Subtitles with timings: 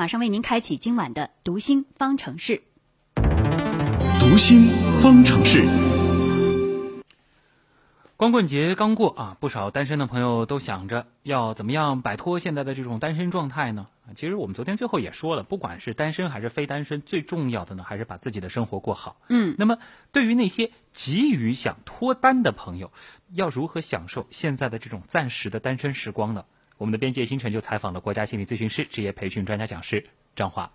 [0.00, 2.62] 马上为您开启今晚的读心方程式。
[4.18, 4.62] 读心
[5.02, 5.62] 方程式。
[8.16, 13.88] 光棍节刚过啊，不少单身的朋友都想着要怎么样摆脱现在的这种单身状态呢？
[14.16, 19.20] 其实我们昨天最后也说了，不管是单身还是非单身，最重要的呢还是把自己的生活过好。
[19.28, 19.76] 嗯，那么
[20.12, 22.90] 对于那些急于想脱单的朋友，
[23.30, 26.46] 要如何享受现在的这种暂时的单身时光呢？
[26.80, 30.02] 我们的编辑星辰就采访了国家心理咨询师、职业培训专家讲师
[30.34, 30.70] 张华。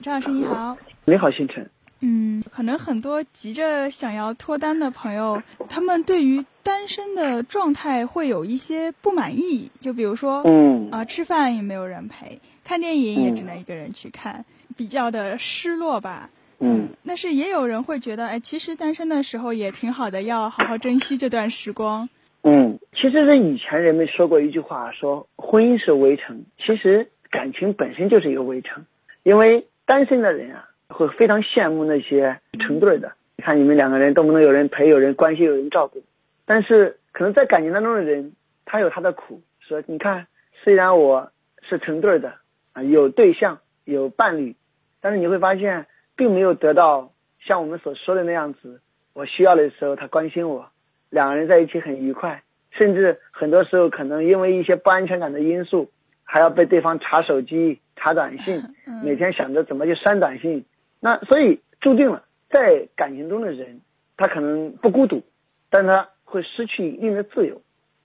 [0.00, 1.70] 张老师你好，你好，星辰。
[2.00, 9.70] 嗯，可能很多急着想要脱单的朋友，他们对于单身的状态会有一些不满意。
[9.78, 16.30] 就比如说，嗯啊、吃饭也没有人陪，看电影也只能一个人去看，比较的失落吧。
[16.60, 22.08] 嗯，但是也有人会觉得，哎，其实单身的时候也挺好的，要好好珍惜这段时光。
[22.50, 28.86] 嗯，其实是以前人们说过一句话，说婚姻是围城，其实感情本身就是一个围城，
[29.22, 33.12] 因为单身的人啊，会非常羡慕那些成对儿的。
[33.36, 36.02] 你看你们两个人都不能有人陪、有人关心、有人照顾，
[36.46, 38.32] 但是可能在感情当中的人，
[38.64, 39.42] 他有他的苦。
[39.60, 40.26] 说你看，
[40.64, 42.32] 虽然我是成对儿的
[42.72, 44.56] 啊，有对象、有伴侣，
[45.02, 48.80] 但是你会发现，并没有得到像我们所说的那样子，
[49.12, 50.70] 我需要的时候他关心我。
[51.10, 52.42] 两个人在一起很愉快，
[52.78, 55.90] 甚至很多时候可能因为一些不安全感的因素，
[56.22, 58.62] 还要被对方查手机、查短信，
[59.04, 60.64] 每天想着怎么去删短信。
[61.00, 63.80] 那所以注定了，在感情中的人，
[64.16, 65.24] 他可能不孤独，
[65.68, 67.56] 但他会失去一定的自由；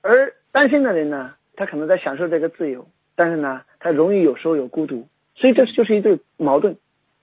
[0.01, 5.07] 而单身的人呢，他可能在享受这个自由，但是呢，他容易有时候有孤独。
[5.35, 6.77] 所以这就是一对矛盾。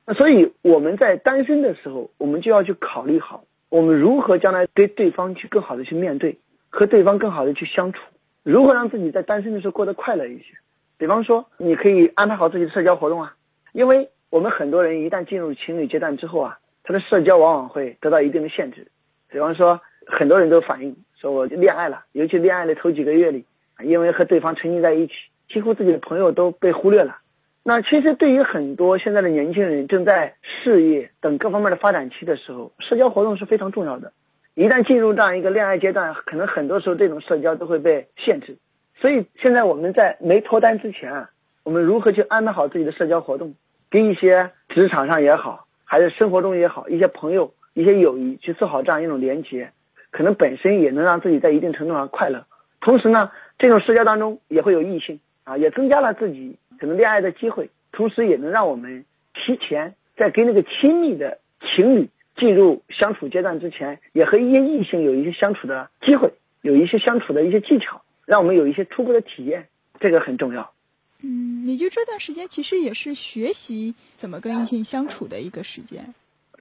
[0.05, 3.45] 那所以我们在单身的时候，我们就要去考虑好。
[3.69, 6.39] 我们如何将来对对方去更好的去面对，
[6.71, 8.01] 和对方更好的去相处？
[8.43, 10.45] 如何让自己在单身的时候过得快乐一些？
[10.97, 13.35] 比方说，你可以安排好自己的社交活动啊，
[13.73, 18.87] 因为我们很多人一旦进入情侣阶段之后啊，他的社交往往会得到一定的限制。
[19.29, 23.45] 比方说，很多人都反映说，我恋爱了，尤其恋爱的头几个月里，
[23.83, 25.13] 因为和对方沉浸在一起，
[25.49, 27.19] 几乎自己的朋友都被忽略了。
[27.63, 34.13] 那其实对于很多现在的年轻人正在事业等各方面的发展期的时候，社交活动是非常重要的。
[34.61, 38.59] 一旦进入这样一个恋爱阶段，可能很多时候这种社交都会被限制。
[39.01, 41.31] 所以现在我们在没脱单之前啊，
[41.63, 43.55] 我们如何去安排好自己的社交活动，
[43.89, 49.71] 跟一些职场上也好，还是生活中也好，一些朋友、一些友谊去做好这样一种连接，
[50.11, 52.45] 可能本身也能让自己在一定程度上快乐。
[52.83, 56.59] 同时呢，这种社交当中也会有异性啊，也增加了自己。
[56.79, 62.11] 可能恋爱的机会，同时也能让我们提前在跟那个亲密的情侣
[62.41, 69.69] 进入相处阶段之前，也和一些异性有一些相处的机会，有一些相处的一些技巧，让我们有一些初步的体验，
[70.01, 70.73] 这个很重要。
[71.23, 76.03] 嗯，也就这段时间其实也是学习怎么跟异性相处的一个时间。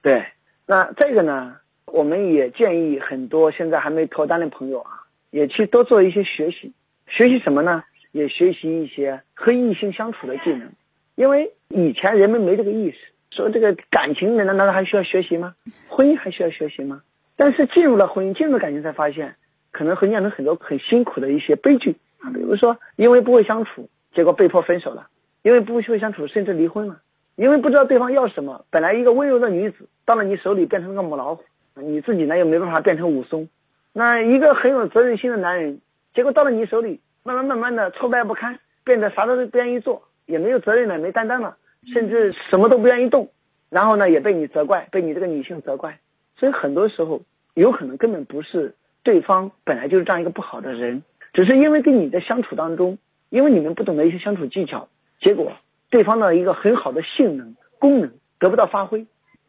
[0.02, 0.26] 对，
[0.66, 6.72] 那这个呢，我们也建议很多现在还没脱单的朋友啊，也去多做一些学习。
[7.06, 7.82] 学习什么呢？
[8.12, 10.72] 也学习一些和异性相处的技能，
[11.14, 12.96] 因为以前人们没这个意识，
[13.30, 15.54] 说这个感情难道还需要学习吗？
[15.88, 17.02] 婚姻还需要学习吗？
[17.36, 19.36] 但是进入了婚姻，进入了感情，才发现
[19.70, 25.08] 可能会酿成很多很辛苦的一些悲剧啊，比如说因为不会相处，结果被迫分手了；
[25.42, 26.96] 因为不会相处，甚至离婚了；
[27.36, 33.46] 因为不知道对方要什么，本来一个温柔的女子到了你手里变成了个母老虎，你自己呢又没办法变成武松；
[33.92, 35.80] 那一个很有责任心的男人，
[36.14, 37.00] 结果到了你手里。
[37.22, 41.58] 慢慢慢慢的挫败不堪，变得啥都不愿意做，也没有责任了，没担当了，
[41.92, 43.30] 甚至什么都不愿意动，
[43.68, 45.98] 然后呢也被你责怪，被你这个女性责怪，
[46.36, 47.22] 所以很多时候
[47.54, 51.02] 有可能根本不是对方本来就是这样一个不好的人，
[51.32, 52.98] 只是因为跟你的相处当中，
[53.28, 54.88] 因为你们不懂得一些相处技巧，
[55.20, 55.52] 结果
[55.88, 59.06] 对方的一个很好的性能功能得不到发挥。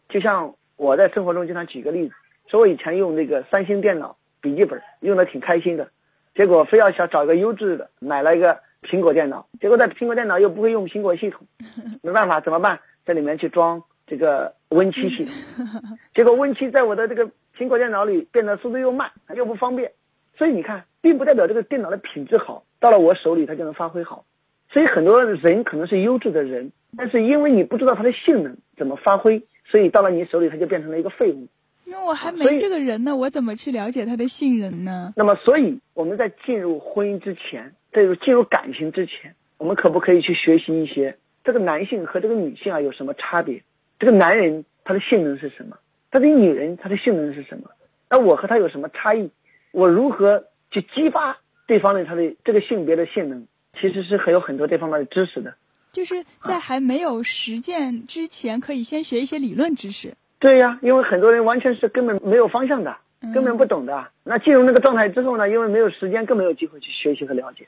[0.09, 2.13] 就像我在生活中经常举个例子，
[2.48, 5.90] 说我以前用那个三星电脑笔记本用的挺开心的。
[6.34, 8.59] 结果非要想找一个优质的，买了一个
[8.91, 11.47] 苹果电脑，结果在苹果电脑又不会用苹果系统，
[12.03, 12.80] 没办法，怎么办？
[13.06, 15.33] 在里面去装这个 Win 七系统，
[16.13, 19.94] 结果 Win 七在我的这个苹果电脑里变得速度又慢，又不方便，
[20.38, 24.25] 所以你看，并不代表这个电脑的品质好，到了我手里它就能发挥好。
[24.74, 31.48] 所以很多人可能是优质的人，但是因为你不知道它的性能怎么发挥，所以到了你手里它就变成了一个废物。
[31.86, 35.12] 因为我还没这个人呢，我怎么去了解他的性能呢？
[35.18, 43.63] 那么，所以我们在进入婚姻之前，在进入感情之前，我们可不可以去学习一些这个男性和这个女性啊有什么差别？
[43.99, 45.77] 这个男人他的性能是什么？
[46.09, 47.69] 他的女人他的性能是什么？
[48.09, 49.31] 那我和他有什么差异？
[49.71, 53.47] 我如何去激发对方的他的这个性别的性能？
[53.79, 55.55] 其实是很有很多这方面的知识的。
[55.93, 60.13] 就是在还没有实践之前，可以先学一些理论知识。
[60.39, 62.97] 对呀，因为很多人完全是根本没有方向的，
[63.33, 64.07] 根本不懂的。
[64.23, 67.68] 那进入那个状态之后呢，因为没有时间，更没有机会去学习和了解。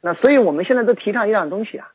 [0.00, 1.88] 那所以我们现在都提倡一样东西啊，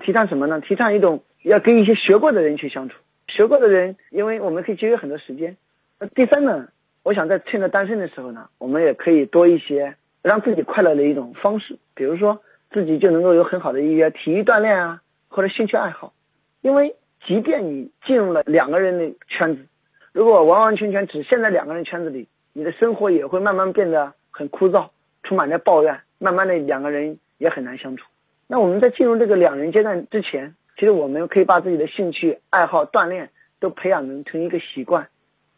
[0.00, 0.60] 提倡什么呢？
[0.60, 2.96] 提倡一种要跟一些学过的人去相处。
[3.28, 5.56] 学过的人，因为我们可以节约很多时间。
[5.98, 6.68] 那第三呢，
[7.02, 12.40] 我想在趁着单身的时候呢，我们也可以多一些让自己快乐的一种方式，比如说
[12.70, 16.12] 自己就能够有很好的一些体育锻炼啊，或者兴趣爱好。
[16.60, 16.96] 因为
[17.26, 19.66] 即便你进入了两个人的圈子，
[20.12, 24.90] 如果完完全全只陷在两个人圈子里，你的生活也会慢慢变得很枯燥，
[25.24, 28.06] 充满着抱怨，慢慢的两个人也很难相处。
[28.46, 35.08] 那我们在进入这个两人阶段之前，其实我们可以把自己的兴趣爱好、锻炼都培养成一个习惯。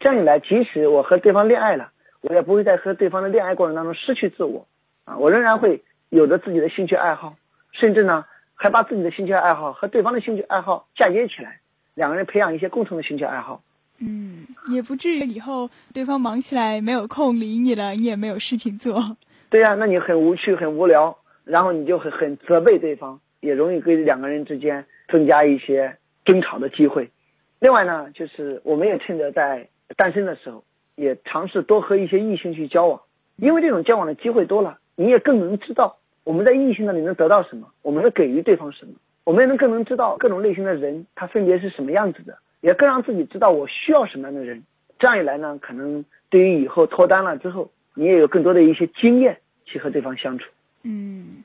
[0.00, 1.90] 这样一来，即使我和对方恋爱了，
[2.22, 4.66] 我也不会在和对方的恋爱过程当中失去自我
[5.04, 7.36] 啊，我仍然会有着自己的兴趣爱好，
[7.72, 11.60] 甚至呢还把自己的兴趣爱好和对方的兴趣爱好嫁接起来，
[11.94, 13.60] 两个人培养一些共同的兴趣爱好。
[13.98, 19.16] 嗯，也不至于以后对方忙起来没有空理你了，你也没有事情做。
[19.48, 27.10] 对呀，那你很无趣、很无聊，然后你就很很责备对方，也容易给两个人之间增加一些争吵的机会。
[27.58, 30.62] 另外呢，就是我们也趁着在单身的时候，
[30.94, 33.00] 也尝试多和一些异性去交往，
[33.36, 38.92] 因为这种交往的机会多了，你也更能知道我们在异性那里能得到什么，我们能给予对方什么，
[39.24, 42.36] 我们也能更能知道各种类型的人他分别是什么样子的。
[42.66, 44.64] 也更让自己知道我需要什么样的人，
[44.98, 50.50] 这样一来呢，可能对于以后脱单了之后，你也有更多的一些经验去和对方相处。
[50.82, 51.44] 嗯，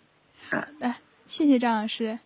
[0.50, 0.96] 好的，
[1.28, 2.18] 谢谢张老师。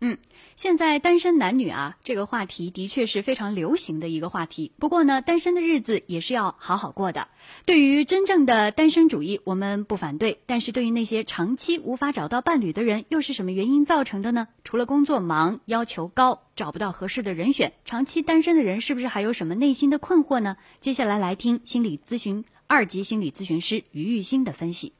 [0.00, 0.16] 嗯，
[0.54, 4.70] 现在单身男女啊，这个话题的确是非常流行的一个话题。
[4.78, 7.26] 不过呢，单身的日子也是要好好过的。
[7.66, 14.46] 对于真正的单身主义，我们不反对；但是对于那些长期无法找到伴侣的人，又是什么原因造成的呢？
[14.62, 20.58] 除了工作忙、要求高、找不到合适的人选，长期单身的人是不是还有什么内心的困惑呢？
[20.78, 24.92] 接下来来听心理咨询二级心理咨询师于玉欣的分析。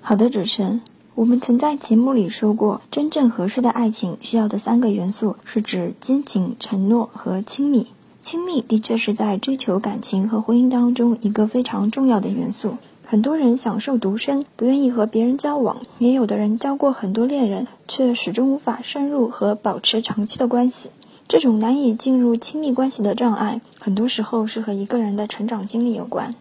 [0.00, 0.80] 好的，主持人。
[1.16, 7.86] 我们曾在节目里说过，真正合适的爱情需要的三个元素是指亲情、承诺和亲密。
[8.20, 12.76] 亲密的确是在追求感情和婚姻当中一个非常重要的元素。
[13.06, 20.90] 很多人享受独身，不愿意和别人交往；也有的人交过很多恋人，却始终无法深入和保持长期的关系。
[21.28, 26.34] 这种难以进入亲密关系的障碍，很多时候是和一个人的成长经历有关。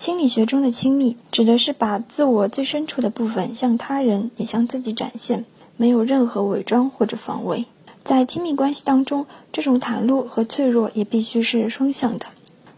[0.00, 5.44] 心理学中的亲密，指的是把自我最深处的部分向他人也向自己展现，
[5.76, 7.66] 没有任何伪装或者防卫。
[8.02, 12.24] 在亲密关系当中，这种袒露和脆弱也必须是双向的。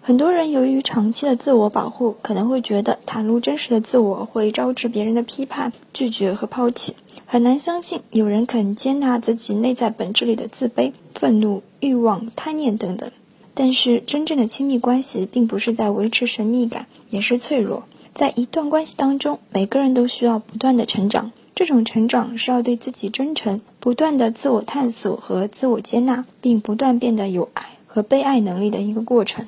[0.00, 6.96] 很多人由于长期的自我保护，可能会觉得袒露真实的自我会招致别人的批判、拒绝和抛弃，
[7.26, 13.12] 很难相信有人肯接纳自己内在本质里的自卑、愤怒、欲望、贪念等等。
[13.54, 17.84] 但是，真正的亲密关系并不是在维持神秘感，也是脆弱。
[18.14, 21.32] 在一段关系当中，每个人都需要不断的成长。
[21.54, 29.46] 这种成长是要对自己真诚，不断的自我探索和自我接纳，并不断变得有爱和被爱能力的一个过程。